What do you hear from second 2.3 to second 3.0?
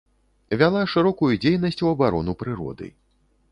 прыроды.